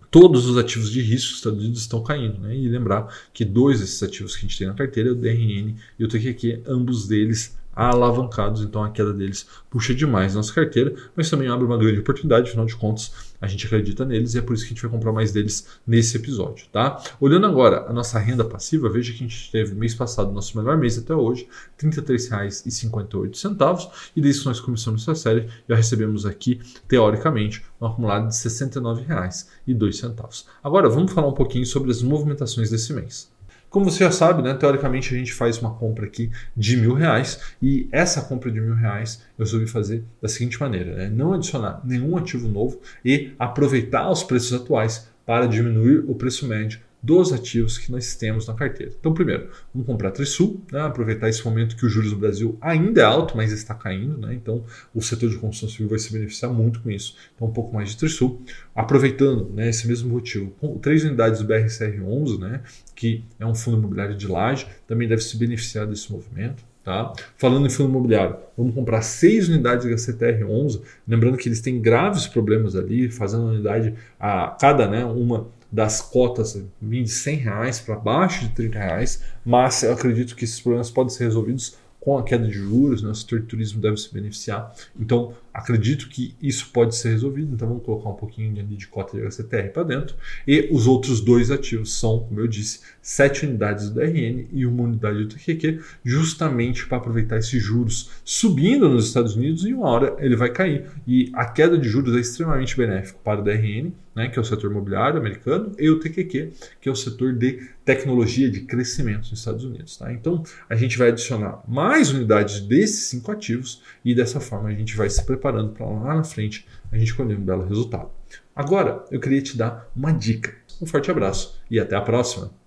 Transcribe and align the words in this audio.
todos 0.10 0.48
os 0.48 0.58
ativos 0.58 0.90
de 0.90 1.02
risco 1.02 1.32
dos 1.32 1.38
Estados 1.40 1.60
Unidos 1.60 1.82
estão 1.82 2.02
caindo. 2.02 2.40
Né? 2.40 2.56
E 2.56 2.70
lembrar 2.70 3.14
que 3.34 3.44
dois 3.44 3.82
desses 3.82 4.02
ativos 4.02 4.36
que 4.36 4.46
a 4.46 4.48
gente 4.48 4.58
tem 4.58 4.68
na 4.68 4.74
carteira 4.74 5.10
é 5.10 5.12
o 5.12 5.16
DRN 5.16 5.76
e 6.00 6.06
o 6.06 6.08
TQQ, 6.08 6.64
ambos 6.66 7.06
deles 7.08 7.58
alavancados, 7.76 8.62
então 8.62 8.84
a 8.84 8.90
queda 8.90 9.14
deles 9.14 9.48
puxa 9.70 9.94
demais 9.94 10.34
nossa 10.36 10.54
carteira, 10.54 10.94
mas 11.16 11.30
também 11.30 11.48
abre 11.48 11.66
uma 11.66 11.78
grande 11.78 12.00
oportunidade, 12.00 12.50
afinal 12.50 12.66
de 12.66 12.76
contas, 12.76 13.34
a 13.42 13.48
gente 13.48 13.66
acredita 13.66 14.06
neles 14.06 14.36
e 14.36 14.38
é 14.38 14.42
por 14.42 14.54
isso 14.54 14.64
que 14.64 14.68
a 14.68 14.74
gente 14.74 14.84
vai 14.84 14.92
comprar 14.92 15.12
mais 15.12 15.34
deles 15.34 15.68
nesse 15.86 16.16
episódio, 16.16 16.66
tá? 16.72 17.04
Olhando 17.20 17.46
agora 17.46 17.86
a 17.90 17.94
nossa 17.94 18.18
renda 18.18 18.46
passiva, 18.46 18.90
veja 18.90 19.12
que 19.12 19.18
a 19.18 19.28
gente 19.28 19.52
teve 19.52 19.76
mês 19.76 19.94
passado, 19.94 20.32
nosso 20.32 20.58
melhor 20.58 20.78
mês 20.78 20.98
até 20.98 21.14
hoje, 21.14 21.46
R$ 21.78 21.90
33,58 21.90 23.90
e 24.16 24.22
desde 24.22 24.42
que 24.42 24.48
nós 24.48 24.62
começamos 24.62 25.02
essa 25.02 25.16
série, 25.16 25.50
já 25.68 25.76
recebemos 25.76 26.26
aqui, 26.26 26.62
teoricamente, 26.88 27.66
um 27.82 27.88
acumulado 27.88 28.30
de 28.30 28.36
R$ 28.36 28.50
69,02. 28.50 30.46
Agora, 30.64 30.88
vamos 30.88 31.12
falar 31.12 31.28
um 31.28 31.34
pouquinho 31.34 31.66
sobre 31.66 31.92
as 31.92 32.02
movimentações 32.02 32.70
desse 32.70 32.94
mês. 32.94 33.33
Como 33.74 33.90
você 33.90 34.04
já 34.04 34.12
sabe, 34.12 34.44
né, 34.44 34.54
teoricamente 34.54 35.16
a 35.16 35.18
gente 35.18 35.34
faz 35.34 35.58
uma 35.58 35.74
compra 35.74 36.06
aqui 36.06 36.30
de 36.56 36.78
mil 36.78 36.94
reais 36.94 37.40
e 37.60 37.90
essa 37.92 38.22
compra 38.22 38.52
de 38.52 38.62
mil 38.62 38.76
reais 38.76 39.24
eu 39.36 39.44
resolvi 39.44 39.66
fazer 39.66 40.04
da 40.22 40.30
seguinte 40.30 40.60
maneira: 40.60 40.96
né, 40.96 41.10
não 41.10 41.34
adicionar 41.34 41.82
nenhum 41.84 42.16
ativo 42.16 42.48
novo 42.48 42.80
e 43.04 43.32
aproveitar 43.40 44.12
os 44.12 44.22
preços 44.22 44.54
atuais 44.54 45.10
para 45.26 45.46
diminuir 45.46 46.04
o 46.08 46.16
preço 46.16 46.48
médio 46.48 46.80
dos 47.04 47.34
ativos 47.34 47.78
que 47.78 47.92
nós 47.92 48.16
temos 48.16 48.48
na 48.48 48.54
carteira. 48.54 48.94
Então, 48.98 49.14
primeiro, 49.14 49.50
vamos 49.74 49.86
comprar 49.86 50.12
Trisul, 50.12 50.62
né? 50.72 50.80
aproveitar 50.80 51.28
esse 51.28 51.44
momento 51.44 51.76
que 51.76 51.86
o 51.86 51.90
juros 51.90 52.14
no 52.14 52.18
Brasil 52.18 52.58
ainda 52.62 53.02
é 53.02 53.04
alto, 53.04 53.36
mas 53.36 53.52
está 53.52 53.76
caindo, 53.76 54.18
né? 54.18 54.34
então 54.34 54.64
o 54.96 55.02
setor 55.02 55.30
de 55.30 55.36
construção 55.36 55.68
civil 55.68 55.90
vai 55.90 56.00
se 56.00 56.14
beneficiar 56.14 56.54
muito 56.54 56.80
com 56.80 56.90
isso. 56.90 57.18
Então, 57.36 57.50
um 57.50 57.52
pouco 57.52 57.76
mais 57.76 57.90
de 57.90 57.98
Trisul. 57.98 58.42
Aproveitando 58.74 59.50
né, 59.50 59.70
esse 59.70 59.86
mesmo 59.86 60.10
motivo, 60.10 60.52
com 60.52 60.78
três 60.78 61.04
unidades 61.04 61.42
do 61.42 61.48
BRCR11, 61.48 62.40
né, 62.40 62.62
que 62.96 63.26
é 63.38 63.46
um 63.46 63.54
fundo 63.54 63.78
imobiliário 63.78 64.16
de 64.16 64.26
laje, 64.26 64.66
também 64.88 65.06
deve 65.06 65.22
se 65.22 65.36
beneficiar 65.36 65.86
desse 65.86 66.10
movimento. 66.10 66.64
Tá? 66.84 67.14
Falando 67.38 67.66
em 67.66 67.70
fundo 67.70 67.90
imobiliário, 67.90 68.36
vamos 68.58 68.76
comprar 68.76 69.02
seis 69.02 69.48
unidades 69.48 69.86
HCTR11, 69.86 70.82
lembrando 71.08 71.38
que 71.38 71.48
eles 71.48 71.62
têm 71.62 71.80
graves 71.80 72.28
problemas 72.28 72.76
ali, 72.76 73.10
fazendo 73.10 73.46
unidade 73.46 73.94
a 74.20 74.58
cada 74.60 74.86
né, 74.86 75.06
uma 75.06 75.48
das 75.72 76.02
cotas 76.02 76.62
de 76.82 77.08
100 77.08 77.38
reais 77.38 77.80
para 77.80 77.96
baixo 77.96 78.42
de 78.42 78.50
30 78.54 78.78
reais, 78.78 79.24
mas 79.46 79.82
eu 79.82 79.94
acredito 79.94 80.36
que 80.36 80.44
esses 80.44 80.60
problemas 80.60 80.92
podem 80.92 81.10
ser 81.10 81.24
resolvidos 81.24 81.78
com 82.02 82.18
a 82.18 82.24
queda 82.24 82.46
de 82.46 82.52
juros, 82.52 83.02
né, 83.02 83.10
o 83.10 83.16
setor 83.16 83.40
de 83.40 83.46
turismo 83.46 83.82
deve 83.82 83.96
se 83.96 84.14
beneficiar. 84.14 84.74
Então, 85.00 85.34
acredito 85.54 86.10
que 86.10 86.36
isso 86.42 86.70
pode 86.74 86.96
ser 86.96 87.10
resolvido. 87.10 87.54
Então, 87.54 87.68
vamos 87.68 87.84
colocar 87.84 88.10
um 88.10 88.16
pouquinho 88.16 88.54
de, 88.54 88.88
cota 88.88 89.16
de 89.16 89.24
HCTR 89.24 89.70
para 89.70 89.84
dentro. 89.84 90.16
E 90.48 90.68
os 90.72 90.88
outros 90.88 91.22
dois 91.22 91.52
ativos 91.52 91.94
são, 91.94 92.20
como 92.20 92.40
eu 92.40 92.48
disse, 92.48 92.80
sete 93.02 93.46
unidades 93.46 93.90
do 93.90 93.96
DRN 93.96 94.48
e 94.52 94.66
uma 94.66 94.84
unidade 94.84 95.20
do 95.20 95.28
TQQ, 95.28 95.80
justamente 96.04 96.88
para 96.88 96.98
aproveitar 96.98 97.38
esses 97.38 97.62
juros 97.62 98.10
subindo 98.24 98.90
nos 98.90 99.08
Estados 99.08 99.36
Unidos 99.36 99.66
e 99.66 99.74
uma 99.74 99.88
hora 99.88 100.16
ele 100.20 100.36
vai 100.36 100.50
cair. 100.50 100.86
E 101.06 101.30
a 101.34 101.46
queda 101.46 101.78
de 101.78 101.88
juros 101.88 102.16
é 102.16 102.20
extremamente 102.20 102.76
benéfico 102.76 103.20
para 103.24 103.42
o 103.42 103.44
DRN 103.44 103.94
né, 104.16 104.30
que 104.30 104.38
é 104.38 104.42
o 104.42 104.46
setor 104.46 104.70
imobiliário 104.70 105.18
americano, 105.18 105.72
e 105.78 105.90
o 105.90 106.00
TQQ, 106.00 106.54
que 106.80 106.90
é 106.90 106.92
o 106.92 106.96
setor 106.96 107.34
de 107.34 107.70
tecnologia 107.84 108.50
de 108.50 108.62
crescimento 108.62 109.30
nos 109.30 109.40
Estados 109.40 109.64
Unidos. 109.64 109.98
Tá? 109.98 110.12
Então, 110.12 110.44
a 110.70 110.76
gente 110.76 110.98
vai 110.98 111.10
adicionar 111.10 111.62
mais 111.68 112.12
unidades 112.12 112.62
desses 112.62 113.06
cinco 113.06 113.32
ativos 113.32 113.82
e 114.06 114.14
dessa 114.14 114.40
forma 114.40 114.70
a 114.70 114.74
gente 114.74 114.96
vai 114.96 115.10
se 115.10 115.26
preparando 115.44 115.74
para 115.74 115.86
lá 115.86 116.16
na 116.16 116.24
frente 116.24 116.66
a 116.90 116.98
gente 116.98 117.14
colher 117.14 117.38
um 117.38 117.44
belo 117.44 117.68
resultado. 117.68 118.10
Agora, 118.56 119.04
eu 119.12 119.20
queria 119.20 119.42
te 119.42 119.58
dar 119.58 119.90
uma 119.94 120.12
dica. 120.14 120.56
Um 120.82 120.86
forte 120.86 121.12
abraço 121.12 121.60
e 121.70 121.80
até 121.80 121.96
a 121.96 122.02
próxima! 122.02 122.63